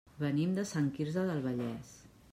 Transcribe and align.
Venim 0.21 0.55
de 0.59 0.63
Sant 0.69 0.87
Quirze 0.95 1.27
del 1.31 1.45
Vallès. 1.47 1.97